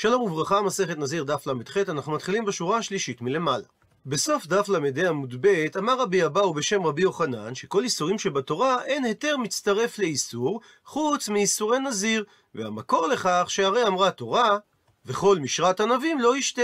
שלום 0.00 0.22
וברכה, 0.22 0.62
מסכת 0.62 0.98
נזיר 0.98 1.24
דף 1.24 1.46
ל"ח, 1.46 1.76
אנחנו 1.76 2.12
מתחילים 2.12 2.44
בשורה 2.44 2.78
השלישית 2.78 3.22
מלמעלה. 3.22 3.64
בסוף 4.06 4.46
דף 4.46 4.68
ל"ה 4.68 5.08
עמוד 5.08 5.34
ב' 5.40 5.66
אמר 5.78 6.00
רבי 6.00 6.26
אבאו 6.26 6.54
בשם 6.54 6.86
רבי 6.86 7.02
יוחנן, 7.02 7.54
שכל 7.54 7.84
איסורים 7.84 8.18
שבתורה 8.18 8.84
אין 8.84 9.04
היתר 9.04 9.36
מצטרף 9.36 9.98
לאיסור, 9.98 10.60
חוץ 10.84 11.28
מאיסורי 11.28 11.78
נזיר, 11.78 12.24
והמקור 12.54 13.06
לכך 13.06 13.44
שהרי 13.48 13.86
אמרה 13.86 14.10
תורה, 14.10 14.58
וכל 15.06 15.38
משרת 15.38 15.80
ענבים 15.80 16.20
לא 16.20 16.36
ישתה. 16.36 16.62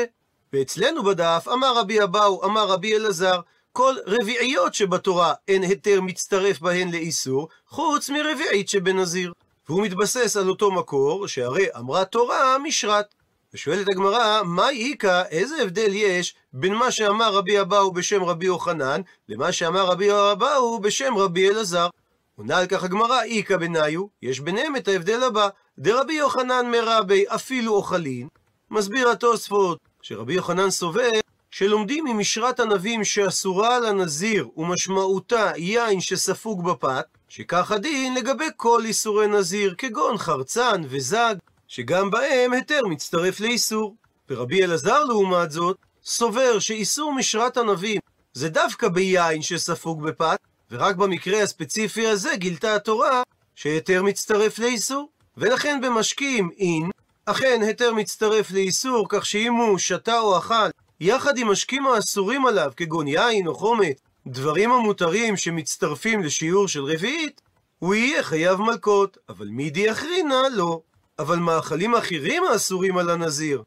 ואצלנו 0.53 1.03
בדף 1.03 1.48
אמר 1.53 1.77
רבי 1.77 2.03
אבאו, 2.03 2.45
אמר 2.45 2.69
רבי 2.69 2.96
אלעזר, 2.96 3.41
כל 3.73 3.95
רביעיות 4.07 4.75
שבתורה 4.75 5.35
אין 5.48 5.62
היתר 5.62 6.01
מצטרף 6.01 6.61
בהן 6.61 6.91
לאיסור, 6.91 7.48
חוץ 7.69 8.11
מרביעית 8.11 8.69
שבנזיר. 8.69 9.32
והוא 9.69 9.82
מתבסס 9.82 10.37
על 10.37 10.48
אותו 10.48 10.71
מקור, 10.71 11.29
שהרי 11.29 11.66
אמרה 11.77 12.05
תורה 12.05 12.59
משרת. 12.59 13.14
ושואלת 13.55 13.89
הגמרא, 13.89 14.43
מה 14.45 14.70
איכא, 14.70 15.23
איזה 15.30 15.62
הבדל 15.62 15.95
יש 15.95 16.34
בין 16.52 16.74
מה 16.74 16.91
שאמר 16.91 17.34
רבי 17.34 17.61
אבאו 17.61 17.92
בשם 17.92 18.23
רבי 18.23 18.47
יוחנן, 18.47 19.01
למה 19.28 19.52
שאמר 19.52 19.87
רבי 19.87 20.09
אבאו 20.33 20.80
בשם 20.80 21.16
רבי 21.16 21.51
אלעזר? 21.51 21.88
עונה 22.37 22.59
על 22.59 22.66
כך 22.66 22.84
הגמרא, 22.84 23.23
איכא 23.23 23.56
בניו, 23.56 24.06
יש 24.23 24.41
ביניהם 24.41 24.77
את 24.77 24.88
ההבדל 24.88 25.23
הבא, 25.23 25.48
דרבי 25.78 26.12
יוחנן 26.12 26.70
מרבי 26.70 27.25
אפילו 27.28 27.73
אוכלין, 27.75 28.28
מסביר 28.70 29.09
התוספות, 29.09 29.78
שרבי 30.02 30.34
יוחנן 30.34 30.70
סובר 30.70 31.11
שלומדים 31.50 32.05
ממשרת 32.05 32.61
ענבים 32.61 33.05
שאסורה 33.05 33.77
על 33.77 33.86
הנזיר 33.86 34.48
ומשמעותה 34.56 35.52
יין 35.56 36.00
שספוג 36.00 36.64
בפת, 36.70 37.05
שכך 37.28 37.70
הדין 37.70 38.14
לגבי 38.14 38.48
כל 38.56 38.83
איסורי 38.84 39.27
נזיר, 39.27 39.75
כגון 39.78 40.19
חרצן 40.19 40.83
וזג, 40.89 41.34
שגם 41.68 42.10
בהם 42.10 42.52
היתר 42.52 42.80
מצטרף 42.86 43.41
לאיסור. 43.41 43.96
ורבי 44.30 44.64
אלעזר 44.64 45.05
לעומת 45.05 45.50
זאת, 45.50 45.77
סובר 46.05 46.59
שאיסור 46.59 47.12
משרת 47.12 47.56
ענבים 47.56 48.00
זה 48.33 48.48
דווקא 48.48 48.89
ביין 48.89 49.42
שספוג 49.42 50.02
בפת, 50.02 50.39
ורק 50.70 50.97
במקרה 50.97 51.42
הספציפי 51.42 52.06
הזה 52.06 52.36
גילתה 52.36 52.74
התורה 52.74 53.22
שהיתר 53.55 54.02
מצטרף 54.02 54.58
לאיסור. 54.58 55.08
ולכן 55.36 55.80
במשקים 55.80 56.50
אין, 56.58 56.91
אכן 57.27 57.61
היתר 57.62 57.94
מצטרף 57.94 58.50
לאיסור, 58.50 59.06
כך 59.08 59.27
שאם 59.27 59.55
הוא 59.55 59.78
שתה 59.78 60.19
או 60.19 60.39
אכל 60.39 60.70
יחד 61.00 61.39
עם 61.39 61.50
משקים 61.50 61.86
האסורים 61.86 62.46
עליו, 62.46 62.72
כגון 62.77 63.08
יין 63.08 63.46
או 63.46 63.55
חומץ, 63.55 63.96
דברים 64.27 64.72
המותרים 64.72 65.36
שמצטרפים 65.36 66.22
לשיעור 66.22 66.69
של 66.69 66.84
רביעית, 66.84 67.41
הוא 67.78 67.94
יהיה 67.94 68.22
חייב 68.22 68.61
מלקות, 68.61 69.19
אבל 69.28 69.46
מידי 69.46 69.91
אחרינה 69.92 70.42
לא. 70.55 70.80
אבל 71.19 71.37
מאכלים 71.37 71.95
אחרים 71.95 72.45
האסורים 72.45 72.98
על 72.98 73.11
הנזיר, 73.11 73.62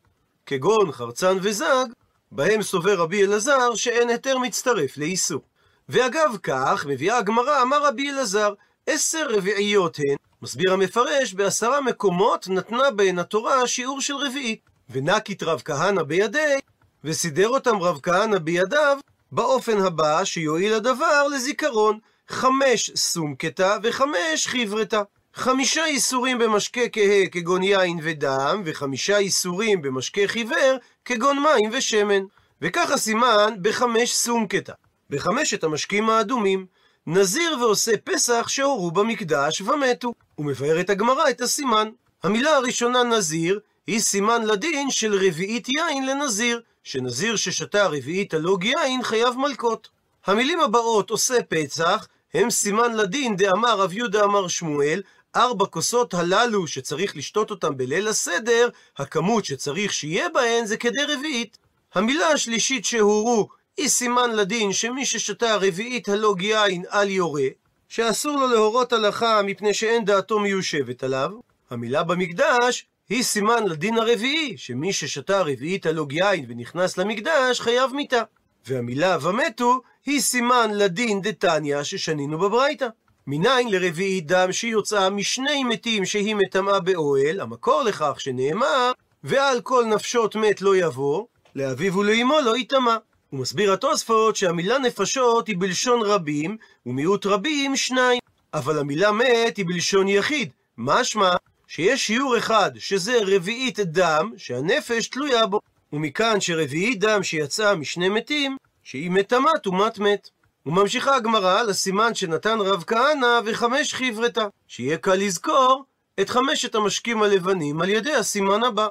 כגון 0.45 0.91
חרצן 0.91 1.37
וזג, 1.41 1.85
בהם 2.31 2.61
סובר 2.61 2.95
רבי 2.95 3.23
אלעזר 3.25 3.75
שאין 3.75 4.09
היתר 4.09 4.37
מצטרף 4.37 4.97
לאיסור. 4.97 5.41
ואגב 5.89 6.37
כך, 6.43 6.85
מביאה 6.89 7.17
הגמרא, 7.17 7.61
אמר 7.61 7.87
רבי 7.87 8.11
אלעזר, 8.11 8.53
עשר 8.87 9.27
רביעיות 9.29 9.97
הן, 9.99 10.15
מסביר 10.41 10.73
המפרש, 10.73 11.33
בעשרה 11.33 11.81
מקומות 11.81 12.47
נתנה 12.47 12.91
בהן 12.91 13.19
התורה 13.19 13.67
שיעור 13.67 14.01
של 14.01 14.15
רביעית. 14.15 14.59
ונקית 14.89 15.43
רב 15.43 15.61
כהנא 15.65 16.03
בידי, 16.03 16.59
וסידר 17.03 17.49
אותם 17.49 17.77
רב 17.77 17.99
כהנא 18.03 18.37
בידיו, 18.37 18.97
באופן 19.31 19.77
הבא 19.81 20.23
שיועיל 20.23 20.73
הדבר 20.73 21.27
לזיכרון, 21.27 21.99
חמש 22.27 22.91
סומקתא 22.95 23.77
וחמש 23.83 24.47
חברתא. 24.47 25.01
חמישה 25.37 25.85
איסורים 25.85 26.37
במשקה 26.39 26.89
כהה 26.91 27.27
כגון 27.31 27.63
יין 27.63 27.99
ודם, 28.03 28.61
וחמישה 28.65 29.17
איסורים 29.17 29.81
במשקה 29.81 30.21
חיוור 30.25 30.77
כגון 31.05 31.39
מים 31.39 31.69
ושמן. 31.73 32.23
וככה 32.61 32.97
סימן 32.97 33.53
בחמש 33.61 34.15
סומקתא, 34.15 34.73
בחמשת 35.09 35.63
המשקים 35.63 36.09
האדומים, 36.09 36.65
נזיר 37.07 37.57
ועושה 37.59 37.91
פסח 38.03 38.47
שהורו 38.47 38.91
במקדש 38.91 39.61
ומתו. 39.61 40.13
ומבארת 40.37 40.89
הגמרא 40.89 41.29
את 41.29 41.41
הסימן. 41.41 41.89
המילה 42.23 42.55
הראשונה 42.55 43.03
נזיר 43.03 43.59
היא 43.87 43.99
סימן 43.99 44.41
לדין 44.43 44.91
של 44.91 45.15
רביעית 45.15 45.69
יין 45.69 46.05
לנזיר, 46.05 46.61
שנזיר 46.83 47.35
ששתה 47.35 47.87
רביעית 47.87 48.33
הלוג 48.33 48.63
יין 48.63 49.03
חייב 49.03 49.37
מלקות. 49.37 49.89
המילים 50.25 50.59
הבאות 50.59 51.09
עושה 51.09 51.43
פצח 51.49 52.07
הם 52.33 52.49
סימן 52.49 52.93
לדין 52.93 53.35
דאמר 53.35 53.79
רב 53.79 53.93
יהודה 53.93 54.23
אמר 54.23 54.47
שמואל, 54.47 55.01
ארבע 55.35 55.65
כוסות 55.65 56.13
הללו 56.13 56.67
שצריך 56.67 57.15
לשתות 57.15 57.51
אותם 57.51 57.77
בליל 57.77 58.07
הסדר, 58.07 58.69
הכמות 58.97 59.45
שצריך 59.45 59.93
שיהיה 59.93 60.29
בהן 60.29 60.65
זה 60.65 60.77
כדי 60.77 61.03
רביעית. 61.07 61.57
המילה 61.93 62.27
השלישית 62.27 62.85
שהורו 62.85 63.47
היא 63.77 63.87
סימן 63.87 64.31
לדין 64.31 64.73
שמי 64.73 65.05
ששתה 65.05 65.55
רביעית 65.55 66.09
הלוג 66.09 66.41
יין 66.41 66.83
על 66.89 67.09
יורה, 67.09 67.47
שאסור 67.87 68.37
לו 68.37 68.47
להורות 68.47 68.93
הלכה 68.93 69.41
מפני 69.41 69.73
שאין 69.73 70.05
דעתו 70.05 70.39
מיושבת 70.39 71.03
עליו. 71.03 71.31
המילה 71.69 72.03
במקדש 72.03 72.85
היא 73.09 73.23
סימן 73.23 73.63
לדין 73.63 73.97
הרביעי, 73.97 74.57
שמי 74.57 74.93
ששתה 74.93 75.41
רביעית 75.41 75.85
הלוג 75.85 76.13
יין 76.13 76.45
ונכנס 76.49 76.97
למקדש 76.97 77.59
חייב 77.61 77.93
מיתה. 77.93 78.21
והמילה 78.67 79.17
ומתו 79.21 79.81
היא 80.05 80.21
סימן 80.21 80.71
לדין 80.73 81.21
דתניא 81.21 81.83
ששנינו 81.83 82.39
בברייתא. 82.39 82.87
מניין 83.29 83.69
לרביעית 83.69 84.27
דם 84.27 84.51
שיוצאה 84.51 85.09
משני 85.09 85.63
מתים 85.63 86.05
שהיא 86.05 86.35
מטמאה 86.35 86.79
באוהל, 86.79 87.39
המקור 87.39 87.83
לכך 87.83 88.19
שנאמר, 88.19 88.91
ועל 89.23 89.61
כל 89.61 89.85
נפשות 89.85 90.35
מת 90.35 90.61
לא 90.61 90.75
יבוא, 90.75 91.25
לאביו 91.55 91.95
ולאמו 91.95 92.39
לא 92.45 92.57
יטמא. 92.57 92.95
הוא 93.29 93.39
מסביר 93.39 93.73
התוספות 93.73 94.35
שהמילה 94.35 94.77
נפשות 94.77 95.47
היא 95.47 95.55
בלשון 95.59 96.01
רבים, 96.01 96.57
ומיעוט 96.85 97.25
רבים 97.25 97.75
שניים. 97.75 98.19
אבל 98.53 98.79
המילה 98.79 99.11
מת 99.11 99.57
היא 99.57 99.65
בלשון 99.65 100.07
יחיד, 100.07 100.49
משמע 100.77 101.35
שיש 101.67 102.07
שיעור 102.07 102.37
אחד, 102.37 102.71
שזה 102.75 103.19
רביעית 103.25 103.79
דם, 103.79 104.31
שהנפש 104.37 105.07
תלויה 105.07 105.45
בו. 105.45 105.59
ומכאן 105.93 106.41
שרביעית 106.41 106.99
דם 106.99 107.23
שיצאה 107.23 107.75
משני 107.75 108.09
מתים, 108.09 108.57
שהיא 108.83 109.11
מטמאה 109.11 109.57
טומאת 109.63 109.99
מת. 109.99 110.29
וממשיכה 110.67 111.15
הגמרא 111.15 111.63
לסימן 111.63 112.15
שנתן 112.15 112.59
רב 112.59 112.83
כהנא 112.87 113.39
וחמש 113.45 113.93
חברתא, 113.93 114.45
שיהיה 114.67 114.97
קל 114.97 115.15
לזכור 115.15 115.85
את 116.19 116.29
חמשת 116.29 116.75
המשקים 116.75 117.23
הלבנים 117.23 117.81
על 117.81 117.89
ידי 117.89 118.13
הסימן 118.13 118.63
הבא. 118.63 118.87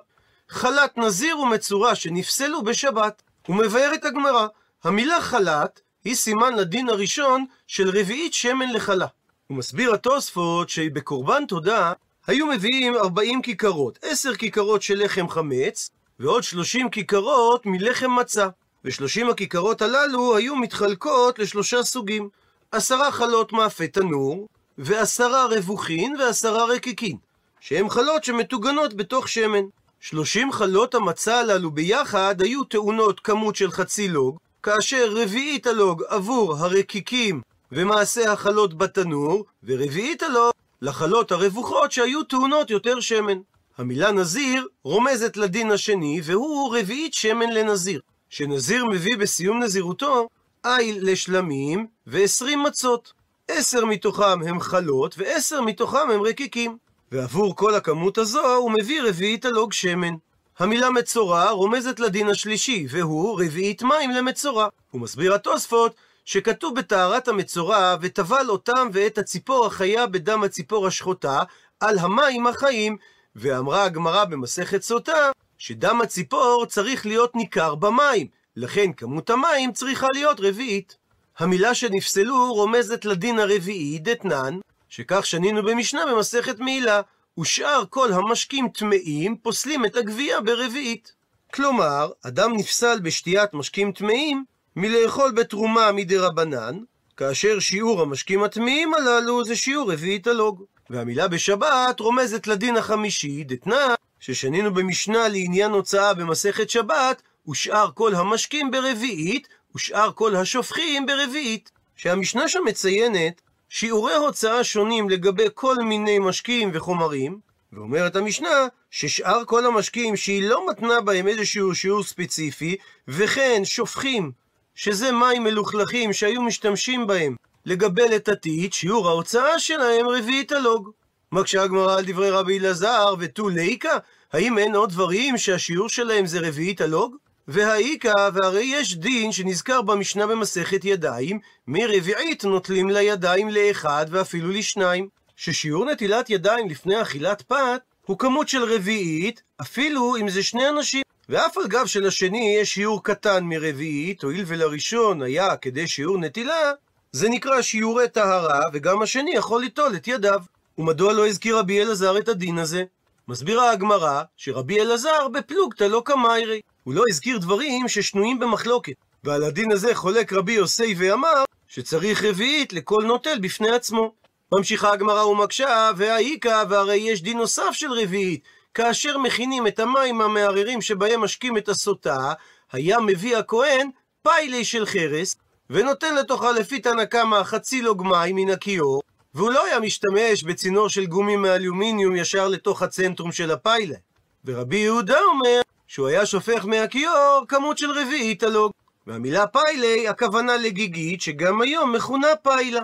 חלת 0.48 0.98
נזיר 0.98 1.38
ומצורע 1.38 1.94
שנפסלו 1.94 2.62
בשבת. 2.62 3.22
ומבארת 3.48 4.04
הגמרא, 4.04 4.46
המילה 4.84 5.20
חלת 5.20 5.80
היא 6.04 6.14
סימן 6.14 6.54
לדין 6.54 6.88
הראשון 6.88 7.44
של 7.66 7.88
רביעית 7.88 8.34
שמן 8.34 8.72
לחלה. 8.72 9.06
הוא 9.46 9.58
מסביר 9.58 9.94
התוספות 9.94 10.68
שבקורבן 10.68 11.46
תודה 11.48 11.92
היו 12.26 12.46
מביאים 12.46 12.96
40 12.96 13.42
כיכרות, 13.42 13.98
10 14.02 14.34
כיכרות 14.34 14.82
של 14.82 15.04
לחם 15.04 15.28
חמץ, 15.28 15.90
ועוד 16.20 16.42
30 16.42 16.90
כיכרות 16.90 17.66
מלחם 17.66 18.16
מצה. 18.16 18.48
ושלושים 18.86 19.30
הכיכרות 19.30 19.82
הללו 19.82 20.36
היו 20.36 20.56
מתחלקות 20.56 21.38
לשלושה 21.38 21.82
סוגים. 21.82 22.28
עשרה 22.72 23.12
חלות 23.12 23.52
מאפה 23.52 23.86
תנור, 23.86 24.48
ועשרה 24.78 25.46
רווחין 25.46 26.16
ועשרה 26.18 26.64
רקיקין, 26.64 27.16
שהם 27.60 27.90
חלות 27.90 28.24
שמטוגנות 28.24 28.94
בתוך 28.94 29.28
שמן. 29.28 29.64
שלושים 30.00 30.52
חלות 30.52 30.94
המצה 30.94 31.40
הללו 31.40 31.70
ביחד 31.70 32.42
היו 32.42 32.64
טעונות 32.64 33.20
כמות 33.20 33.56
של 33.56 33.70
חצי 33.70 34.08
לוג, 34.08 34.38
כאשר 34.62 35.12
רביעית 35.16 35.66
הלוג 35.66 36.02
עבור 36.08 36.56
הרקיקים 36.56 37.40
ומעשה 37.72 38.32
החלות 38.32 38.78
בתנור, 38.78 39.44
ורביעית 39.64 40.22
הלוג 40.22 40.52
לחלות 40.82 41.32
הרווחות 41.32 41.92
שהיו 41.92 42.22
טעונות 42.22 42.70
יותר 42.70 43.00
שמן. 43.00 43.38
המילה 43.78 44.12
נזיר 44.12 44.68
רומזת 44.84 45.36
לדין 45.36 45.70
השני, 45.70 46.20
והוא 46.24 46.76
רביעית 46.78 47.14
שמן 47.14 47.50
לנזיר. 47.50 48.00
שנזיר 48.30 48.84
מביא 48.84 49.16
בסיום 49.16 49.62
נזירותו 49.62 50.28
איל 50.64 50.98
לשלמים 51.02 51.86
ועשרים 52.06 52.62
מצות. 52.62 53.12
עשר 53.48 53.84
מתוכם 53.84 54.42
הם 54.46 54.60
חלות 54.60 55.14
ועשר 55.18 55.60
מתוכם 55.60 56.10
הם 56.14 56.22
רקיקים. 56.22 56.76
ועבור 57.12 57.56
כל 57.56 57.74
הכמות 57.74 58.18
הזו 58.18 58.54
הוא 58.54 58.70
מביא 58.70 59.02
רביעית 59.02 59.44
הלוג 59.44 59.72
שמן. 59.72 60.14
המילה 60.58 60.90
מצורע 60.90 61.50
רומזת 61.50 62.00
לדין 62.00 62.28
השלישי, 62.28 62.86
והוא 62.90 63.40
רביעית 63.40 63.82
מים 63.82 64.10
למצורע. 64.10 64.68
הוא 64.90 65.00
מסביר 65.00 65.34
התוספות 65.34 65.94
שכתוב 66.24 66.74
בטהרת 66.78 67.28
המצורע, 67.28 67.96
וטבל 68.00 68.46
אותם 68.48 68.88
ואת 68.92 69.18
הציפור 69.18 69.66
החיה 69.66 70.06
בדם 70.06 70.42
הציפור 70.44 70.86
השחוטה, 70.86 71.42
על 71.80 71.98
המים 71.98 72.46
החיים, 72.46 72.96
ואמרה 73.36 73.84
הגמרא 73.84 74.24
במסכת 74.24 74.82
סוטה, 74.82 75.30
שדם 75.58 76.00
הציפור 76.02 76.66
צריך 76.68 77.06
להיות 77.06 77.36
ניכר 77.36 77.74
במים, 77.74 78.26
לכן 78.56 78.92
כמות 78.92 79.30
המים 79.30 79.72
צריכה 79.72 80.06
להיות 80.12 80.40
רביעית. 80.40 80.96
המילה 81.38 81.74
שנפסלו 81.74 82.54
רומזת 82.54 83.04
לדין 83.04 83.38
הרביעי, 83.38 83.98
דתנן, 83.98 84.58
שכך 84.88 85.26
שנינו 85.26 85.62
במשנה 85.62 86.00
במסכת 86.12 86.58
מעילה, 86.58 87.00
ושאר 87.38 87.84
כל 87.90 88.12
המשקים 88.12 88.68
טמאים 88.68 89.36
פוסלים 89.36 89.86
את 89.86 89.96
הגבייה 89.96 90.40
ברביעית. 90.40 91.12
כלומר, 91.54 92.10
אדם 92.22 92.56
נפסל 92.56 93.00
בשתיית 93.00 93.54
משקים 93.54 93.92
טמאים 93.92 94.44
מלאכול 94.76 95.30
בתרומה 95.32 95.92
מדי 95.92 96.16
רבנן, 96.18 96.78
כאשר 97.16 97.58
שיעור 97.58 98.02
המשקים 98.02 98.42
הטמאים 98.42 98.94
הללו 98.94 99.44
זה 99.44 99.56
שיעור 99.56 99.92
רביעית 99.92 100.26
הלוג. 100.26 100.64
והמילה 100.90 101.28
בשבת 101.28 102.00
רומזת 102.00 102.46
לדין 102.46 102.76
החמישי, 102.76 103.44
דתנא, 103.44 103.94
ששנינו 104.26 104.74
במשנה 104.74 105.28
לעניין 105.28 105.70
הוצאה 105.70 106.14
במסכת 106.14 106.70
שבת, 106.70 107.22
ושאר 107.48 107.90
כל 107.94 108.14
המשקים 108.14 108.70
ברביעית, 108.70 109.48
ושאר 109.74 110.12
כל 110.14 110.36
השופכים 110.36 111.06
ברביעית. 111.06 111.70
שהמשנה 111.96 112.48
שם 112.48 112.64
מציינת 112.64 113.40
שיעורי 113.68 114.14
הוצאה 114.14 114.64
שונים 114.64 115.10
לגבי 115.10 115.46
כל 115.54 115.76
מיני 115.76 116.18
משקים 116.18 116.70
וחומרים, 116.74 117.38
ואומרת 117.72 118.16
המשנה 118.16 118.66
ששאר 118.90 119.44
כל 119.44 119.66
המשקים 119.66 120.16
שהיא 120.16 120.48
לא 120.48 120.70
מתנה 120.70 121.00
בהם 121.00 121.28
איזשהו 121.28 121.74
שיעור 121.74 122.02
ספציפי, 122.02 122.76
וכן 123.08 123.62
שופכים, 123.64 124.32
שזה 124.74 125.12
מים 125.12 125.44
מלוכלכים 125.44 126.12
שהיו 126.12 126.42
משתמשים 126.42 127.06
בהם 127.06 127.36
לגבי 127.66 128.08
לטטית, 128.08 128.72
שיעור 128.72 129.08
ההוצאה 129.08 129.58
שלהם 129.58 130.08
רביעית 130.08 130.52
הלוג. 130.52 130.90
מקשה 131.36 131.62
הגמרא 131.62 131.98
על 131.98 132.04
דברי 132.04 132.30
רבי 132.30 132.58
אלעזר 132.58 133.14
ותו 133.18 133.48
ליקה, 133.48 133.98
האם 134.32 134.58
אין 134.58 134.74
עוד 134.74 134.90
דברים 134.90 135.38
שהשיעור 135.38 135.88
שלהם 135.88 136.26
זה 136.26 136.48
רביעית 136.48 136.80
הלוג? 136.80 137.16
והאיכא, 137.48 138.28
והרי 138.32 138.64
יש 138.64 138.96
דין 138.96 139.32
שנזכר 139.32 139.82
במשנה 139.82 140.26
במסכת 140.26 140.84
ידיים, 140.84 141.38
מרביעית 141.66 142.44
נוטלים 142.44 142.90
לידיים 142.90 143.48
לאחד 143.48 144.06
ואפילו 144.10 144.50
לשניים. 144.50 145.08
ששיעור 145.36 145.84
נטילת 145.84 146.30
ידיים 146.30 146.68
לפני 146.68 147.02
אכילת 147.02 147.42
פת 147.42 147.80
הוא 148.06 148.18
כמות 148.18 148.48
של 148.48 148.64
רביעית, 148.64 149.42
אפילו 149.60 150.16
אם 150.16 150.28
זה 150.28 150.42
שני 150.42 150.68
אנשים. 150.68 151.02
ואף 151.28 151.58
על 151.58 151.66
גב 151.66 151.86
שלשני 151.86 152.56
יש 152.60 152.74
שיעור 152.74 153.04
קטן 153.04 153.44
מרביעית, 153.44 154.22
הואיל 154.22 154.44
ולראשון 154.46 155.22
היה 155.22 155.56
כדי 155.56 155.88
שיעור 155.88 156.18
נטילה, 156.18 156.72
זה 157.12 157.28
נקרא 157.28 157.62
שיעורי 157.62 158.08
טהרה, 158.08 158.60
וגם 158.72 159.02
השני 159.02 159.30
יכול 159.34 159.60
ליטול 159.60 159.96
את 159.96 160.08
ידיו. 160.08 160.40
ומדוע 160.78 161.12
לא 161.12 161.26
הזכיר 161.26 161.58
רבי 161.58 161.82
אלעזר 161.82 162.18
את 162.18 162.28
הדין 162.28 162.58
הזה? 162.58 162.84
מסבירה 163.28 163.70
הגמרא 163.70 164.22
שרבי 164.36 164.80
אלעזר 164.80 165.28
בפלוגתא 165.28 165.84
לא 165.84 166.02
קמיירי. 166.04 166.60
הוא 166.84 166.94
לא 166.94 167.04
הזכיר 167.10 167.38
דברים 167.38 167.88
ששנויים 167.88 168.38
במחלוקת. 168.38 168.92
ועל 169.24 169.44
הדין 169.44 169.72
הזה 169.72 169.94
חולק 169.94 170.32
רבי 170.32 170.52
יוסי 170.52 170.94
ואמר 170.98 171.44
שצריך 171.68 172.24
רביעית 172.24 172.72
לכל 172.72 173.04
נוטל 173.06 173.38
בפני 173.38 173.70
עצמו. 173.70 174.12
ממשיכה 174.54 174.92
הגמרא 174.92 175.24
ומקשה, 175.24 175.90
והאיכא, 175.96 176.64
והרי 176.68 176.96
יש 176.96 177.22
דין 177.22 177.38
נוסף 177.38 177.70
של 177.72 177.92
רביעית. 177.92 178.44
כאשר 178.74 179.18
מכינים 179.18 179.66
את 179.66 179.80
המים 179.80 180.20
המערערים 180.20 180.82
שבהם 180.82 181.20
משקים 181.20 181.56
את 181.56 181.68
הסוטה, 181.68 182.32
היה 182.72 183.00
מביא 183.00 183.36
הכהן 183.36 183.90
פיילי 184.22 184.64
של 184.64 184.86
חרס, 184.86 185.36
ונותן 185.70 186.14
לתוכה 186.14 186.52
לפי 186.52 186.80
תנא 186.80 187.04
קמא 187.04 187.42
חצי 187.42 187.82
לוג 187.82 188.02
מים 188.02 188.36
מן 188.36 188.50
הכיור, 188.50 189.02
והוא 189.36 189.50
לא 189.50 189.66
היה 189.66 189.80
משתמש 189.80 190.42
בצינור 190.42 190.88
של 190.88 191.06
גומי 191.06 191.36
מאלומיניום 191.36 192.16
ישר 192.16 192.48
לתוך 192.48 192.82
הצנטרום 192.82 193.32
של 193.32 193.50
הפיילה. 193.50 193.96
ורבי 194.44 194.76
יהודה 194.76 195.18
אומר 195.32 195.60
שהוא 195.86 196.08
היה 196.08 196.26
שופך 196.26 196.64
מהכיור 196.64 197.44
כמות 197.48 197.78
של 197.78 197.90
רביעית 197.90 198.42
הלוג. 198.42 198.72
והמילה 199.06 199.46
פיילי, 199.46 200.08
הכוונה 200.08 200.56
לגיגית, 200.56 201.20
שגם 201.20 201.60
היום 201.60 201.92
מכונה 201.92 202.26
פיילה. 202.42 202.80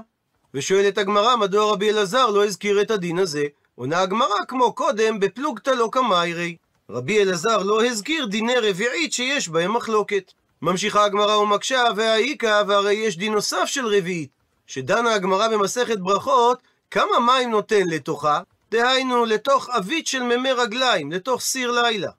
ושואלת 0.54 0.98
הגמרא, 0.98 1.36
מדוע 1.36 1.72
רבי 1.72 1.90
אלעזר 1.90 2.30
לא 2.30 2.44
הזכיר 2.44 2.80
את 2.80 2.90
הדין 2.90 3.18
הזה? 3.18 3.46
עונה 3.74 4.00
הגמרא 4.00 4.44
כמו 4.48 4.72
קודם, 4.72 5.20
בפלוגתא 5.20 5.70
לא 5.70 5.88
קמיירי. 5.92 6.56
רבי 6.90 7.22
אלעזר 7.22 7.62
לא 7.62 7.84
הזכיר 7.84 8.26
דיני 8.26 8.56
רביעית 8.56 9.12
שיש 9.12 9.48
בהם 9.48 9.76
מחלוקת. 9.76 10.32
ממשיכה 10.62 11.04
הגמרא 11.04 11.36
ומקשה, 11.36 11.84
והאיכא, 11.96 12.62
והרי 12.68 12.94
יש 12.94 13.16
דין 13.16 13.32
נוסף 13.32 13.64
של 13.66 13.86
רביעית, 13.86 14.30
שדנה 14.72 15.14
הגמרא 15.14 15.48
במסכת 15.48 15.98
ברכות, 15.98 16.62
כמה 16.90 17.20
מים 17.26 17.50
נותן 17.50 17.86
לתוכה? 17.86 18.40
דהיינו, 18.70 19.24
לתוך 19.24 19.68
עבית 19.70 20.06
של 20.06 20.22
מימי 20.22 20.52
רגליים, 20.52 21.12
לתוך 21.12 21.40
סיר 21.40 21.70
לילה. 21.70 22.10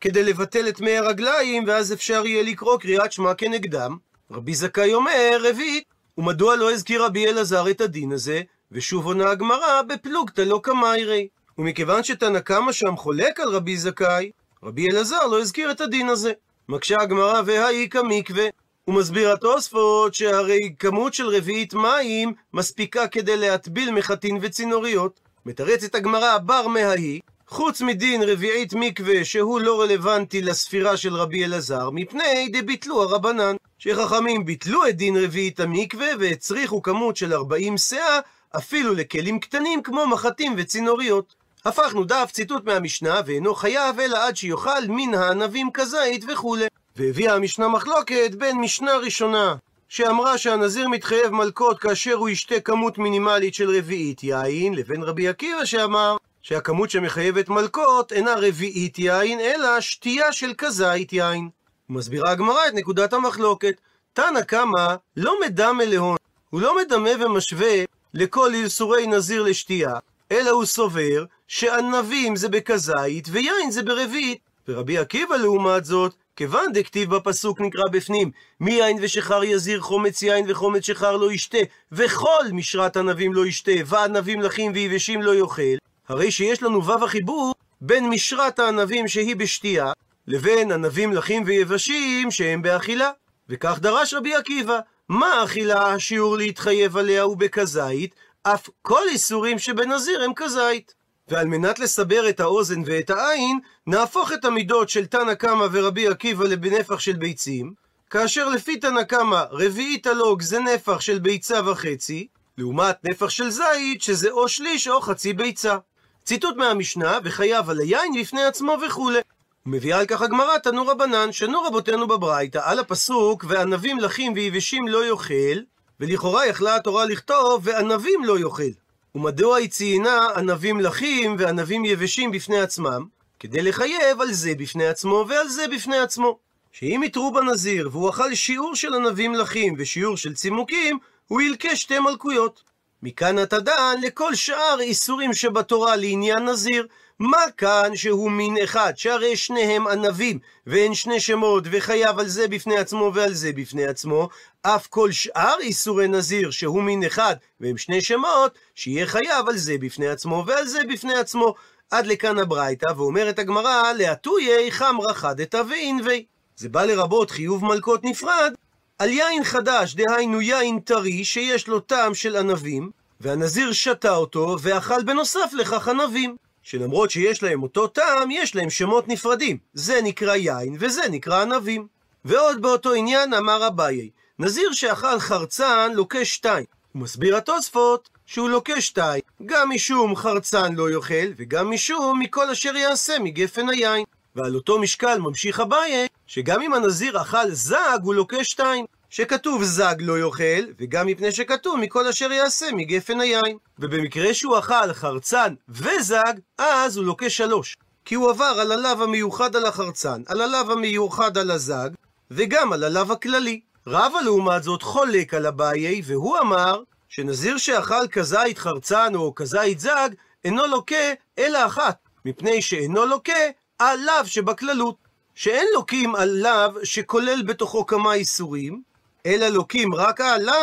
כדי 0.00 0.22
לבטל 0.22 0.68
את 0.68 0.80
מי 0.80 0.98
הרגליים, 0.98 1.64
ואז 1.66 1.92
אפשר 1.92 2.26
יהיה 2.26 2.42
לקרוא 2.42 2.78
קריאת 2.78 3.12
שמע 3.12 3.34
כנגדם. 3.34 3.96
רבי 4.30 4.54
זכאי 4.54 4.94
אומר, 4.94 5.38
רביעית, 5.40 5.84
ומדוע 6.18 6.56
לא 6.56 6.72
הזכיר 6.72 7.04
רבי 7.04 7.26
אלעזר 7.26 7.70
את 7.70 7.80
הדין 7.80 8.12
הזה? 8.12 8.40
ושוב 8.72 9.06
עונה 9.06 9.30
הגמרא, 9.30 9.82
בפלוגתא 9.82 10.40
לא 10.40 10.60
קמיירי. 10.62 11.28
ומכיוון 11.58 12.02
שתנא 12.02 12.40
קמא 12.40 12.72
שם 12.72 12.96
חולק 12.96 13.40
על 13.40 13.48
רבי 13.48 13.76
זכאי, 13.76 14.30
רבי 14.62 14.90
אלעזר 14.90 15.26
לא 15.26 15.40
הזכיר 15.40 15.70
את 15.70 15.80
הדין 15.80 16.08
הזה. 16.08 16.32
מקשה 16.68 17.00
הגמרא 17.00 17.42
והאיכא 17.46 18.00
מקווה. 18.04 18.46
הוא 18.84 18.94
מסביר 18.94 19.32
התוספות 19.32 20.14
שהרי 20.14 20.74
כמות 20.78 21.14
של 21.14 21.26
רביעית 21.26 21.74
מים 21.74 22.32
מספיקה 22.54 23.08
כדי 23.08 23.36
להטביל 23.36 23.90
מחטין 23.90 24.38
וצינוריות. 24.40 25.20
מתרצת 25.46 25.94
הגמרא 25.94 26.38
בר 26.38 26.66
מההיא, 26.68 27.20
חוץ 27.48 27.82
מדין 27.82 28.22
רביעית 28.22 28.74
מקווה 28.74 29.24
שהוא 29.24 29.60
לא 29.60 29.80
רלוונטי 29.80 30.42
לספירה 30.42 30.96
של 30.96 31.14
רבי 31.14 31.44
אלעזר, 31.44 31.90
מפני 31.90 32.48
דביטלו 32.52 33.02
הרבנן, 33.02 33.56
שחכמים 33.78 34.44
ביטלו 34.44 34.88
את 34.88 34.96
דין 34.96 35.16
רביעית 35.16 35.60
המקווה 35.60 36.08
והצריכו 36.20 36.82
כמות 36.82 37.16
של 37.16 37.32
40 37.32 37.76
סאה 37.76 38.20
אפילו 38.56 38.94
לכלים 38.94 39.40
קטנים 39.40 39.82
כמו 39.82 40.06
מחטים 40.06 40.54
וצינוריות. 40.56 41.34
הפכנו 41.64 42.04
דף 42.04 42.30
ציטוט 42.32 42.64
מהמשנה 42.64 43.20
ואינו 43.26 43.54
חייב 43.54 44.00
אלא 44.00 44.26
עד 44.26 44.36
שיאכל 44.36 44.86
מן 44.88 45.14
הענבים 45.14 45.70
כזית 45.74 46.24
וכולי. 46.32 46.66
והביאה 46.96 47.34
המשנה 47.34 47.68
מחלוקת 47.68 48.30
בין 48.38 48.56
משנה 48.56 48.96
ראשונה 48.96 49.54
שאמרה 49.88 50.38
שהנזיר 50.38 50.88
מתחייב 50.88 51.30
מלקות 51.30 51.78
כאשר 51.78 52.14
הוא 52.14 52.28
ישתה 52.28 52.60
כמות 52.60 52.98
מינימלית 52.98 53.54
של 53.54 53.76
רביעית 53.78 54.24
יין, 54.24 54.74
לבין 54.74 55.02
רבי 55.02 55.28
עקיבא 55.28 55.64
שאמר 55.64 56.16
שהכמות 56.42 56.90
שמחייבת 56.90 57.48
מלקות 57.48 58.12
אינה 58.12 58.34
רביעית 58.36 58.98
יין, 58.98 59.40
אלא 59.40 59.80
שתייה 59.80 60.32
של 60.32 60.52
כזית 60.58 61.12
יין. 61.12 61.48
מסבירה 61.88 62.30
הגמרא 62.30 62.68
את 62.68 62.74
נקודת 62.74 63.12
המחלוקת. 63.12 63.74
תנא 64.12 64.40
קמא 64.40 64.94
לא 65.16 65.34
מדמה 65.46 65.84
להון, 65.84 66.16
הוא 66.50 66.60
לא 66.60 66.76
מדמה 66.76 67.10
ומשווה 67.20 67.84
לכל 68.14 68.54
איסורי 68.54 69.06
נזיר 69.06 69.42
לשתייה, 69.42 69.94
אלא 70.32 70.50
הוא 70.50 70.64
סובר 70.64 71.24
שענבים 71.48 72.36
זה 72.36 72.48
בכזית 72.48 73.28
ויין 73.30 73.70
זה 73.70 73.82
ברביעית. 73.82 74.38
ורבי 74.68 74.98
עקיבא 74.98 75.36
לעומת 75.36 75.84
זאת, 75.84 76.14
כיוון 76.36 76.72
דכתיב 76.72 77.14
בפסוק 77.14 77.60
נקרא 77.60 77.82
בפנים, 77.92 78.30
מי 78.60 78.72
יין 78.72 78.96
ושחר 79.00 79.44
יזיר 79.44 79.80
חומץ 79.80 80.22
יין 80.22 80.50
וחומץ 80.50 80.86
שחר 80.86 81.16
לא 81.16 81.32
ישתה, 81.32 81.58
וכל 81.92 82.44
משרת 82.52 82.96
ענבים 82.96 83.32
לא 83.32 83.46
ישתה, 83.46 83.72
וענבים 83.86 84.40
לחים 84.40 84.72
ויבשים 84.74 85.22
לא 85.22 85.34
יאכל, 85.34 85.76
הרי 86.08 86.30
שיש 86.30 86.62
לנו 86.62 86.84
וו 86.84 87.04
החיבור 87.04 87.54
בין 87.80 88.08
משרת 88.08 88.58
הענבים 88.58 89.08
שהיא 89.08 89.36
בשתייה, 89.36 89.92
לבין 90.26 90.72
ענבים 90.72 91.12
לחים 91.12 91.42
ויבשים 91.46 92.30
שהם 92.30 92.62
באכילה. 92.62 93.10
וכך 93.48 93.78
דרש 93.78 94.14
רבי 94.14 94.34
עקיבא, 94.34 94.78
מה 95.08 95.44
אכילה 95.44 95.94
השיעור 95.94 96.36
להתחייב 96.36 96.96
עליה 96.96 97.22
הוא 97.22 97.36
בכזית, 97.36 98.14
אף 98.42 98.68
כל 98.82 99.02
איסורים 99.08 99.58
שבנזיר 99.58 100.22
הם 100.22 100.32
כזית. 100.36 100.94
ועל 101.28 101.46
מנת 101.46 101.78
לסבר 101.78 102.28
את 102.28 102.40
האוזן 102.40 102.82
ואת 102.86 103.10
העין, 103.10 103.58
נהפוך 103.86 104.32
את 104.32 104.44
המידות 104.44 104.88
של 104.88 105.06
תנא 105.06 105.34
קמא 105.34 105.66
ורבי 105.72 106.08
עקיבא 106.08 106.44
לבנפח 106.44 106.98
של 106.98 107.12
ביצים, 107.12 107.74
כאשר 108.10 108.48
לפי 108.48 108.76
תנא 108.76 109.02
קמא 109.02 109.44
רביעית 109.50 110.06
הלוג 110.06 110.42
זה 110.42 110.58
נפח 110.58 111.00
של 111.00 111.18
ביצה 111.18 111.70
וחצי, 111.70 112.26
לעומת 112.58 112.96
נפח 113.04 113.28
של 113.28 113.50
זית 113.50 114.02
שזה 114.02 114.30
או 114.30 114.48
שליש 114.48 114.88
או 114.88 115.00
חצי 115.00 115.32
ביצה. 115.32 115.78
ציטוט 116.24 116.56
מהמשנה, 116.56 117.18
וחייב 117.24 117.70
על 117.70 117.80
היין 117.80 118.12
בפני 118.20 118.44
עצמו 118.44 118.76
וכולי. 118.86 119.20
מביאה 119.66 119.98
על 119.98 120.06
כך 120.06 120.22
הגמרא, 120.22 120.58
תנו 120.58 120.86
רבנן, 120.86 121.32
שנו 121.32 121.62
רבותינו 121.62 122.06
בברייתא, 122.06 122.60
על 122.64 122.78
הפסוק, 122.78 123.44
וענבים 123.48 123.98
לחים 123.98 124.32
ויבשים 124.32 124.88
לא 124.88 125.04
יאכל, 125.06 125.60
ולכאורה 126.00 126.46
יכלה 126.46 126.76
התורה 126.76 127.04
לכתוב, 127.04 127.60
וענבים 127.62 128.24
לא 128.24 128.38
יאכל. 128.38 128.81
ומדוע 129.14 129.56
היא 129.56 129.70
ציינה 129.70 130.26
ענבים 130.36 130.80
לחים 130.80 131.36
וענבים 131.38 131.84
יבשים 131.84 132.30
בפני 132.30 132.60
עצמם? 132.60 133.06
כדי 133.38 133.62
לחייב 133.62 134.20
על 134.20 134.32
זה 134.32 134.54
בפני 134.54 134.86
עצמו 134.86 135.24
ועל 135.28 135.48
זה 135.48 135.68
בפני 135.68 135.98
עצמו. 135.98 136.38
שאם 136.72 137.02
יתרו 137.04 137.32
בנזיר 137.32 137.88
והוא 137.92 138.10
אכל 138.10 138.34
שיעור 138.34 138.74
של 138.74 138.94
ענבים 138.94 139.34
לחים 139.34 139.74
ושיעור 139.78 140.16
של 140.16 140.34
צימוקים, 140.34 140.98
הוא 141.28 141.40
ילקה 141.40 141.76
שתי 141.76 141.98
מלכויות. 141.98 142.62
מכאן 143.02 143.42
אתה 143.42 143.60
דן 143.60 143.96
לכל 144.02 144.34
שאר 144.34 144.80
איסורים 144.80 145.34
שבתורה 145.34 145.96
לעניין 145.96 146.48
נזיר. 146.48 146.86
מה 147.22 147.50
כאן 147.56 147.96
שהוא 147.96 148.30
מין 148.30 148.56
אחד, 148.64 148.92
שהרי 148.96 149.36
שניהם 149.36 149.86
ענבים, 149.86 150.38
ואין 150.66 150.94
שני 150.94 151.20
שמות, 151.20 151.64
וחייב 151.70 152.18
על 152.18 152.28
זה 152.28 152.48
בפני 152.48 152.78
עצמו 152.78 153.10
ועל 153.14 153.34
זה 153.34 153.52
בפני 153.52 153.86
עצמו, 153.86 154.28
אף 154.62 154.86
כל 154.86 155.12
שאר 155.12 155.54
איסורי 155.60 156.08
נזיר 156.08 156.50
שהוא 156.50 156.82
מין 156.82 157.04
אחד, 157.04 157.36
והם 157.60 157.78
שני 157.78 158.00
שמות, 158.00 158.58
שיהיה 158.74 159.06
חייב 159.06 159.48
על 159.48 159.56
זה 159.56 159.74
בפני 159.80 160.08
עצמו 160.08 160.44
ועל 160.46 160.66
זה 160.66 160.80
בפני 160.88 161.14
עצמו. 161.14 161.54
עד 161.90 162.06
לכאן 162.06 162.38
הברייתא, 162.38 162.92
ואומרת 162.96 163.38
הגמרא, 163.38 163.92
להטויי 163.92 164.70
חמרא 164.70 165.12
חדתא 165.12 165.62
ואינווי. 165.70 166.24
זה 166.56 166.68
בא 166.68 166.84
לרבות 166.84 167.30
חיוב 167.30 167.64
מלקות 167.64 168.04
נפרד, 168.04 168.52
על 168.98 169.10
יין 169.10 169.44
חדש, 169.44 169.94
דהיינו 169.94 170.40
יין 170.40 170.80
טרי, 170.80 171.24
שיש 171.24 171.68
לו 171.68 171.80
טעם 171.80 172.14
של 172.14 172.36
ענבים, 172.36 172.90
והנזיר 173.20 173.72
שתה 173.72 174.16
אותו, 174.16 174.56
ואכל 174.60 175.02
בנוסף 175.02 175.52
לכך 175.52 175.88
ענבים. 175.88 176.36
שלמרות 176.62 177.10
שיש 177.10 177.42
להם 177.42 177.62
אותו 177.62 177.86
טעם, 177.86 178.30
יש 178.30 178.54
להם 178.56 178.70
שמות 178.70 179.08
נפרדים. 179.08 179.58
זה 179.74 180.00
נקרא 180.02 180.34
יין, 180.34 180.76
וזה 180.78 181.02
נקרא 181.10 181.42
ענבים. 181.42 181.86
ועוד 182.24 182.62
באותו 182.62 182.92
עניין 182.92 183.34
אמר 183.34 183.66
אביי, 183.66 184.10
נזיר 184.38 184.72
שאכל 184.72 185.18
חרצן 185.18 185.90
לוקה 185.94 186.24
שתיים. 186.24 186.64
הוא 186.92 187.02
מסביר 187.02 187.36
התוספות 187.36 188.08
שהוא 188.26 188.50
לוקה 188.50 188.80
שתיים, 188.80 189.22
גם 189.46 189.70
משום 189.70 190.16
חרצן 190.16 190.74
לא 190.74 190.90
יאכל, 190.90 191.32
וגם 191.36 191.70
משום 191.70 192.20
מכל 192.20 192.50
אשר 192.50 192.76
יעשה 192.76 193.18
מגפן 193.18 193.68
היין. 193.68 194.04
ועל 194.36 194.54
אותו 194.54 194.78
משקל 194.78 195.18
ממשיך 195.18 195.60
אביי, 195.60 196.06
שגם 196.26 196.62
אם 196.62 196.74
הנזיר 196.74 197.22
אכל 197.22 197.50
זג, 197.50 197.98
הוא 198.02 198.14
לוקה 198.14 198.44
שתיים. 198.44 198.84
שכתוב 199.14 199.62
זג 199.64 199.94
לא 199.98 200.18
יאכל, 200.18 200.72
וגם 200.80 201.06
מפני 201.06 201.32
שכתוב 201.32 201.80
מכל 201.80 202.06
אשר 202.06 202.32
יעשה 202.32 202.66
מגפן 202.72 203.20
היין. 203.20 203.56
ובמקרה 203.78 204.34
שהוא 204.34 204.58
אכל 204.58 204.92
חרצן 204.92 205.54
וזג, 205.68 206.32
אז 206.58 206.96
הוא 206.96 207.04
לוקה 207.04 207.30
שלוש. 207.30 207.76
כי 208.04 208.14
הוא 208.14 208.30
עבר 208.30 208.44
על 208.60 208.72
הלאו 208.72 209.02
המיוחד 209.02 209.56
על 209.56 209.66
החרצן, 209.66 210.22
על 210.26 210.40
הלאו 210.40 210.72
המיוחד 210.72 211.38
על 211.38 211.50
הזג, 211.50 211.88
וגם 212.30 212.72
על 212.72 212.84
הלאו 212.84 213.12
הכללי. 213.12 213.60
רבא 213.86 214.20
לעומת 214.24 214.62
זאת 214.62 214.82
חולק 214.82 215.34
על 215.34 215.46
אביי, 215.46 216.02
והוא 216.04 216.38
אמר 216.38 216.82
שנזיר 217.08 217.58
שאכל 217.58 218.08
כזית 218.12 218.58
חרצן 218.58 219.14
או 219.14 219.34
כזית 219.34 219.80
זג, 219.80 220.10
אינו 220.44 220.66
לוקה 220.66 221.12
אלא 221.38 221.66
אחת, 221.66 221.96
מפני 222.24 222.62
שאינו 222.62 223.06
לוקה 223.06 223.42
על 223.78 223.98
לאו 224.06 224.26
שבכללות. 224.26 224.96
שאין 225.34 225.66
לוקים 225.74 226.14
על 226.14 226.30
לאו 226.42 226.84
שכולל 226.84 227.42
בתוכו 227.42 227.86
כמה 227.86 228.14
איסורים, 228.14 228.82
אלא 229.26 229.48
לוקים 229.48 229.94
רק 229.94 230.20
על 230.20 230.42
לאו 230.42 230.54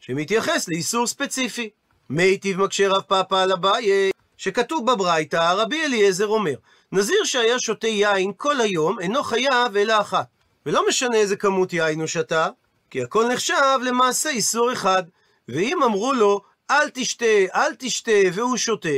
שמתייחס 0.00 0.68
לאיסור 0.68 1.06
ספציפי. 1.06 1.70
מיטיב 2.10 2.60
מקשה 2.60 2.88
רב 2.88 3.02
פאפא 3.02 3.34
על 3.34 3.52
אביי, 3.52 4.10
שכתוב 4.36 4.92
בברייתא, 4.92 5.52
רבי 5.52 5.84
אליעזר 5.84 6.26
אומר, 6.26 6.54
נזיר 6.92 7.24
שהיה 7.24 7.58
שותה 7.58 7.86
יין 7.86 8.32
כל 8.36 8.60
היום 8.60 9.00
אינו 9.00 9.22
חייב 9.22 9.76
אלא 9.76 10.00
אחת. 10.00 10.26
ולא 10.66 10.88
משנה 10.88 11.16
איזה 11.16 11.36
כמות 11.36 11.72
יין 11.72 12.00
הוא 12.00 12.06
שתה, 12.06 12.48
כי 12.90 13.02
הכל 13.02 13.28
נחשב 13.32 13.78
למעשה 13.82 14.28
איסור 14.28 14.72
אחד. 14.72 15.02
ואם 15.48 15.82
אמרו 15.82 16.12
לו, 16.12 16.40
אל 16.70 16.90
תשתה, 16.94 17.24
אל 17.54 17.74
תשתה, 17.78 18.12
והוא 18.32 18.56
שותה, 18.56 18.88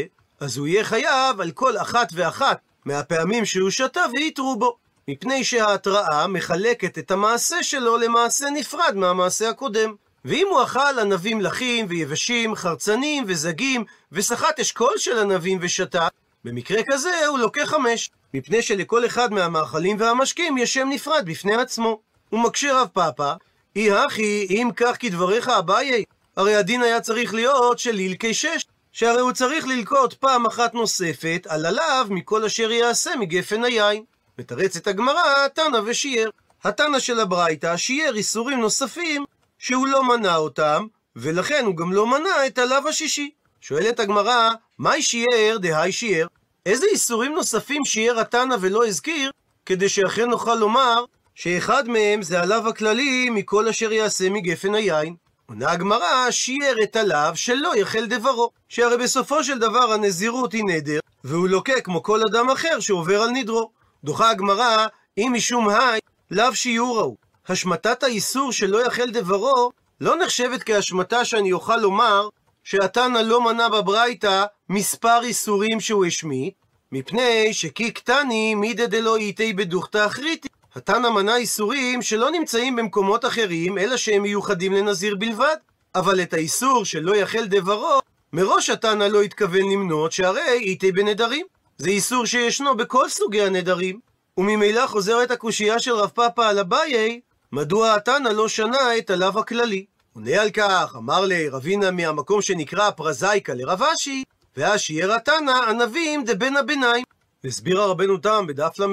אז 0.40 0.56
הוא 0.56 0.66
יהיה 0.66 0.84
חייב 0.84 1.40
על 1.40 1.50
כל 1.50 1.76
אחת 1.76 2.08
ואחת 2.12 2.60
מהפעמים 2.84 3.44
שהוא 3.44 3.70
שתה 3.70 4.00
ויתרו 4.12 4.56
בו. 4.56 4.76
מפני 5.08 5.44
שההתראה 5.44 6.26
מחלקת 6.26 6.98
את 6.98 7.10
המעשה 7.10 7.62
שלו 7.62 7.96
למעשה 7.96 8.50
נפרד 8.50 8.94
מהמעשה 8.94 9.48
הקודם. 9.48 9.94
ואם 10.24 10.46
הוא 10.50 10.62
אכל 10.62 10.98
ענבים 11.00 11.40
לחים 11.40 11.86
ויבשים, 11.88 12.54
חרצנים 12.54 13.24
וזגים, 13.26 13.84
וסחט 14.12 14.60
אשכול 14.60 14.92
של 14.96 15.18
ענבים 15.18 15.58
ושתה, 15.60 16.08
במקרה 16.44 16.82
כזה 16.90 17.26
הוא 17.26 17.38
לוקח 17.38 17.64
חמש, 17.64 18.10
מפני 18.34 18.62
שלכל 18.62 19.06
אחד 19.06 19.32
מהמאכלים 19.32 19.96
והמשקים 20.00 20.58
יש 20.58 20.74
שם 20.74 20.88
נפרד 20.90 21.22
בפני 21.26 21.54
עצמו. 21.54 22.00
הוא 22.30 22.40
מקשה 22.40 22.80
רב 22.80 22.88
פאפא, 22.92 23.34
אי 23.76 23.92
הכי, 23.92 24.46
אם 24.50 24.68
כך 24.76 24.96
כדבריך 25.00 25.48
אביי, 25.48 26.04
הרי 26.36 26.54
הדין 26.56 26.82
היה 26.82 27.00
צריך 27.00 27.34
להיות 27.34 27.78
של 27.78 27.92
לילקי 27.92 28.34
שש, 28.34 28.66
שהרי 28.92 29.20
הוא 29.20 29.32
צריך 29.32 29.66
ללקוט 29.66 30.14
פעם 30.14 30.46
אחת 30.46 30.74
נוספת 30.74 31.46
על 31.48 31.66
עליו 31.66 32.06
מכל 32.10 32.44
אשר 32.44 32.70
יעשה 32.70 33.10
מגפן 33.16 33.64
היין. 33.64 34.04
מתרצת 34.38 34.86
הגמרא, 34.86 35.48
תנא 35.48 35.78
ושיער. 35.84 36.30
התנא 36.64 36.98
של 36.98 37.20
הברייתא 37.20 37.76
שיער 37.76 38.14
איסורים 38.14 38.60
נוספים 38.60 39.24
שהוא 39.58 39.86
לא 39.86 40.04
מנה 40.04 40.36
אותם, 40.36 40.86
ולכן 41.16 41.64
הוא 41.64 41.76
גם 41.76 41.92
לא 41.92 42.06
מנה 42.06 42.46
את 42.46 42.58
הלאו 42.58 42.88
השישי. 42.88 43.30
שואלת 43.60 44.00
הגמרא, 44.00 44.50
מהי 44.78 45.02
שיער 45.02 45.58
דהי 45.60 45.92
שיער? 45.92 46.26
איזה 46.66 46.86
איסורים 46.86 47.34
נוספים 47.34 47.84
שיער 47.84 48.20
התנא 48.20 48.56
ולא 48.60 48.86
הזכיר, 48.86 49.30
כדי 49.66 49.88
שאכן 49.88 50.30
נוכל 50.30 50.54
לומר 50.54 51.04
שאחד 51.34 51.88
מהם 51.88 52.22
זה 52.22 52.40
הלאו 52.40 52.68
הכללי 52.68 53.30
מכל 53.30 53.68
אשר 53.68 53.92
יעשה 53.92 54.30
מגפן 54.30 54.74
היין. 54.74 55.14
עונה 55.46 55.70
הגמרא, 55.70 56.30
שיער 56.30 56.74
את 56.82 56.96
הלאו 56.96 57.36
שלא 57.36 57.76
יחל 57.76 58.06
דברו, 58.06 58.50
שהרי 58.68 58.96
בסופו 58.96 59.44
של 59.44 59.58
דבר 59.58 59.92
הנזירות 59.92 60.52
היא 60.52 60.64
נדר, 60.64 61.00
והוא 61.24 61.48
לוקה 61.48 61.80
כמו 61.80 62.02
כל 62.02 62.20
אדם 62.30 62.50
אחר 62.50 62.80
שעובר 62.80 63.22
על 63.22 63.30
נדרו. 63.30 63.77
דוחה 64.04 64.30
הגמרא, 64.30 64.86
אם 65.18 65.32
משום 65.34 65.68
היי, 65.68 66.00
לאו 66.30 66.54
שיעור 66.54 66.98
ההוא. 66.98 67.16
השמטת 67.48 68.02
האיסור 68.02 68.52
שלא 68.52 68.86
יחל 68.86 69.10
דברו, 69.10 69.70
לא 70.00 70.16
נחשבת 70.16 70.62
כהשמטה 70.62 71.24
שאני 71.24 71.52
אוכל 71.52 71.76
לומר 71.76 72.28
שהתנא 72.64 73.18
לא 73.18 73.44
מנה 73.44 73.68
בברייתא 73.68 74.44
מספר 74.68 75.20
איסורים 75.22 75.80
שהוא 75.80 76.06
השמיט, 76.06 76.54
מפני 76.92 77.52
שכי 77.52 77.90
קטני 77.90 78.54
מידא 78.54 78.86
דלא 78.86 79.16
איתי 79.16 79.52
בדוכתא 79.52 80.06
אחריתי. 80.06 80.48
התנא 80.74 81.10
מנה 81.10 81.36
איסורים 81.36 82.02
שלא 82.02 82.30
נמצאים 82.30 82.76
במקומות 82.76 83.24
אחרים, 83.24 83.78
אלא 83.78 83.96
שהם 83.96 84.22
מיוחדים 84.22 84.72
לנזיר 84.72 85.16
בלבד. 85.16 85.56
אבל 85.94 86.22
את 86.22 86.32
האיסור 86.32 86.84
שלא 86.84 87.16
יחל 87.16 87.46
דברו, 87.46 87.98
מראש 88.32 88.70
התנא 88.70 89.04
לא 89.04 89.22
התכוון 89.22 89.70
למנות, 89.72 90.12
שהרי 90.12 90.52
איתי 90.52 90.92
בנדרים. 90.92 91.46
זה 91.78 91.90
איסור 91.90 92.26
שישנו 92.26 92.76
בכל 92.76 93.08
סוגי 93.08 93.42
הנדרים. 93.42 94.00
וממילא 94.36 94.86
חוזרת 94.86 95.30
הקושייה 95.30 95.78
של 95.78 95.92
רב 95.92 96.08
פאפא 96.08 96.40
על 96.40 96.58
אביי, 96.58 97.20
מדוע 97.52 97.94
התנא 97.94 98.28
לא 98.28 98.48
שנה 98.48 98.98
את 98.98 99.10
הלאו 99.10 99.40
הכללי. 99.40 99.84
עונה 100.12 100.42
על 100.42 100.50
כך, 100.50 100.94
אמר 100.96 101.24
לרבינה 101.26 101.90
מהמקום 101.90 102.42
שנקרא 102.42 102.90
פרזאיקה 102.90 103.54
לרב 103.54 103.82
אשי, 103.82 104.24
והשיער 104.56 105.12
התנא 105.12 105.50
ענבים 105.68 106.24
דבין 106.24 106.56
הביניים. 106.56 107.04
הסביר 107.44 107.80
הרבנו 107.80 108.16
תם 108.16 108.44
בדף 108.48 108.78
ל"ה 108.78 108.86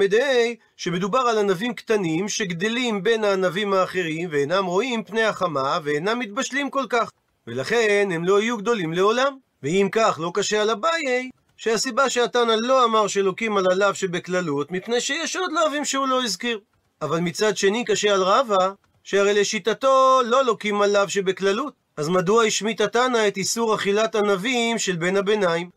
שמדובר 0.76 1.18
על 1.18 1.38
ענבים 1.38 1.74
קטנים 1.74 2.28
שגדלים 2.28 3.02
בין 3.02 3.24
הענבים 3.24 3.72
האחרים 3.72 4.28
ואינם 4.32 4.64
רואים 4.64 5.04
פני 5.04 5.24
החמה 5.24 5.78
ואינם 5.82 6.18
מתבשלים 6.18 6.70
כל 6.70 6.84
כך 6.88 7.10
ולכן 7.46 8.08
הם 8.12 8.24
לא 8.24 8.40
יהיו 8.40 8.56
גדולים 8.56 8.92
לעולם 8.92 9.36
ואם 9.62 9.88
כך 9.92 10.18
לא 10.22 10.30
קשה 10.34 10.62
על 10.62 10.70
אביי 10.70 11.30
שהסיבה 11.56 12.10
שהתנא 12.10 12.52
לא 12.52 12.84
אמר 12.84 13.06
שלוקים 13.06 13.56
על 13.56 13.66
הלאו 13.70 13.94
שבכללות 13.94 14.70
מפני 14.70 15.00
שיש 15.00 15.36
עוד 15.36 15.52
לאווים 15.52 15.84
שהוא 15.84 16.08
לא 16.08 16.22
הזכיר 16.22 16.60
אבל 17.02 17.20
מצד 17.20 17.56
שני 17.56 17.84
קשה 17.84 18.14
על 18.14 18.22
רבא 18.22 18.72
שהרי 19.04 19.34
לשיטתו 19.34 20.20
לא 20.24 20.44
לוקים 20.44 20.82
על 20.82 20.90
לאו 20.90 21.08
שבכללות 21.08 21.74
אז 21.96 22.08
מדוע 22.08 22.44
השמיט 22.44 22.80
התנא 22.80 23.28
את 23.28 23.36
איסור 23.36 23.74
אכילת 23.74 24.14
ענבים 24.14 24.78
של 24.78 24.96
בין 24.96 25.16
הביניים? 25.16 25.70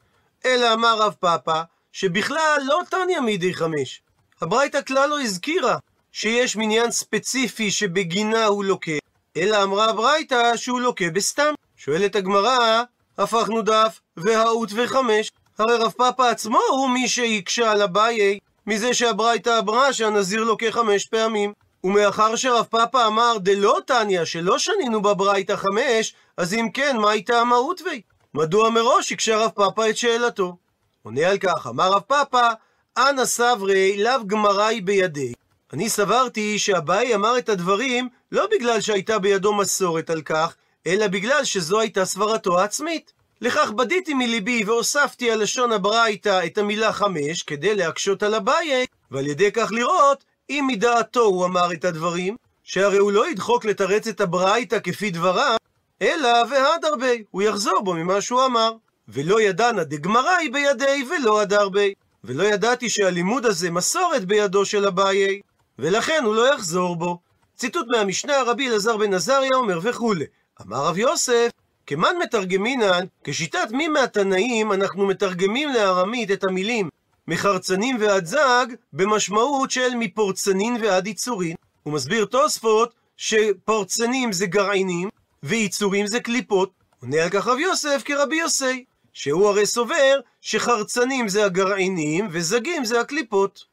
אלא 0.45 0.73
אמר 0.73 0.97
רב 1.01 1.15
פאפא 1.19 1.61
שבכלל 1.91 2.61
לא 2.65 2.81
תניא 2.89 3.19
מידי 3.19 3.53
חמש. 3.53 4.01
הברייתא 4.41 4.81
כלל 4.87 5.09
לא 5.09 5.21
הזכירה 5.21 5.77
שיש 6.11 6.55
מניין 6.55 6.91
ספציפי 6.91 7.71
שבגינה 7.71 8.45
הוא 8.45 8.63
לוקה, 8.63 8.91
אלא 9.37 9.63
אמרה 9.63 9.89
הברייתא 9.89 10.57
שהוא 10.57 10.81
לוקה 10.81 11.09
בסתם. 11.13 11.53
שואלת 11.77 12.15
הגמרא, 12.15 12.83
הפכנו 13.17 13.61
דף, 13.61 13.99
והאות 14.17 14.69
וחמש. 14.75 15.31
הרי 15.59 15.75
רב 15.75 15.91
פאפא 15.91 16.21
עצמו 16.21 16.59
הוא 16.69 16.89
מי 16.89 17.07
שהקשה 17.07 17.71
על 17.71 17.81
אביי 17.81 18.39
מזה 18.67 18.93
שהברייתא 18.93 19.59
אמרה 19.59 19.93
שהנזיר 19.93 20.43
לוקה 20.43 20.71
חמש 20.71 21.05
פעמים. 21.05 21.53
ומאחר 21.83 22.35
שרב 22.35 22.65
פאפא 22.65 23.07
אמר 23.07 23.37
דלא 23.37 23.77
תניא 23.87 24.25
שלא 24.25 24.59
שנינו 24.59 25.01
בברייתא 25.01 25.55
חמש, 25.55 26.13
אז 26.37 26.53
אם 26.53 26.69
כן, 26.73 26.97
מה 26.97 27.11
הייתה 27.11 27.41
המהות 27.41 27.81
וי? 27.81 28.01
מדוע 28.33 28.69
מראש 28.69 29.11
הקשה 29.11 29.37
רב 29.37 29.49
פאפא 29.49 29.89
את 29.89 29.97
שאלתו? 29.97 30.57
עונה 31.03 31.27
על 31.27 31.37
כך, 31.37 31.67
אמר 31.67 31.91
רב 31.91 32.01
פאפא, 32.01 32.49
אנא 32.97 33.25
סברי 33.25 34.03
לאו 34.03 34.27
גמראי 34.27 34.81
בידי. 34.81 35.33
אני 35.73 35.89
סברתי 35.89 36.59
שאביי 36.59 37.15
אמר 37.15 37.37
את 37.37 37.49
הדברים 37.49 38.09
לא 38.31 38.47
בגלל 38.51 38.81
שהייתה 38.81 39.19
בידו 39.19 39.53
מסורת 39.53 40.09
על 40.09 40.21
כך, 40.21 40.55
אלא 40.87 41.07
בגלל 41.07 41.43
שזו 41.43 41.79
הייתה 41.79 42.05
סברתו 42.05 42.59
העצמית. 42.59 43.18
לכך 43.41 43.71
בדיתי 43.71 44.13
מליבי 44.13 44.63
והוספתי 44.63 45.31
על 45.31 45.41
לשון 45.41 45.71
הברייתא 45.71 46.45
את 46.45 46.57
המילה 46.57 46.93
חמש, 46.93 47.43
כדי 47.43 47.75
להקשות 47.75 48.23
על 48.23 48.35
אביי, 48.35 48.85
ועל 49.11 49.27
ידי 49.27 49.51
כך 49.51 49.71
לראות 49.71 50.23
אם 50.49 50.65
מדעתו 50.67 51.21
הוא 51.21 51.45
אמר 51.45 51.73
את 51.73 51.85
הדברים, 51.85 52.35
שהרי 52.63 52.97
הוא 52.97 53.11
לא 53.11 53.29
ידחוק 53.29 53.65
לתרץ 53.65 54.07
את 54.07 54.21
הברייתא 54.21 54.79
כפי 54.79 55.09
דבריו, 55.11 55.57
אלא 56.01 56.29
והד 56.49 56.85
הרבה, 56.85 57.07
הוא 57.31 57.41
יחזור 57.41 57.81
בו 57.83 57.93
ממה 57.93 58.21
שהוא 58.21 58.45
אמר. 58.45 58.71
ולא 59.07 59.41
ידענה 59.41 59.83
דגמראי 59.83 60.49
בידי 60.49 61.05
ולא 61.09 61.41
הדרבי. 61.41 61.93
ולא 62.23 62.43
ידעתי 62.43 62.89
שהלימוד 62.89 63.45
הזה 63.45 63.71
מסורת 63.71 64.25
בידו 64.25 64.65
של 64.65 64.85
אביי, 64.85 65.41
ולכן 65.79 66.21
הוא 66.25 66.35
לא 66.35 66.53
יחזור 66.53 66.95
בו. 66.95 67.19
ציטוט 67.55 67.87
מהמשנה, 67.89 68.43
רבי 68.43 68.69
אלעזר 68.69 68.97
בן 68.97 69.13
עזריה 69.13 69.55
אומר 69.55 69.79
וכולי. 69.83 70.25
אמר 70.61 70.85
רב 70.85 70.97
יוסף, 70.97 71.49
כמן 71.89 72.15
מתרגמינן, 72.23 73.05
כשיטת 73.23 73.67
מי 73.71 73.87
מהתנאים 73.87 74.71
אנחנו 74.71 75.07
מתרגמים 75.07 75.69
לארמית 75.69 76.31
את 76.31 76.43
המילים 76.43 76.89
מחרצנים 77.27 77.97
ועד 77.99 78.25
זג, 78.25 78.65
במשמעות 78.93 79.71
של 79.71 79.89
מפורצנין 79.95 80.77
ועד 80.81 81.07
יצורין. 81.07 81.55
הוא 81.83 81.93
מסביר 81.93 82.25
תוספות 82.25 82.93
שפורצנים 83.17 84.31
זה 84.31 84.45
גרעינים, 84.45 85.09
ויצורים 85.43 86.07
זה 86.07 86.19
קליפות. 86.19 86.71
עונה 87.01 87.23
על 87.23 87.29
כך 87.29 87.47
רב 87.47 87.59
יוסף 87.59 88.01
כרבי 88.05 88.35
יוסי, 88.35 88.85
שהוא 89.13 89.47
הרי 89.47 89.65
סובר 89.65 90.19
שחרצנים 90.41 91.27
זה 91.27 91.45
הגרעינים, 91.45 92.27
וזגים 92.31 92.85
זה 92.85 93.01
הקליפות. 93.01 93.65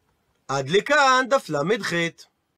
עד 0.49 0.69
לכאן 0.69 1.25
דף 1.29 1.49
ל"ח. 1.49 1.93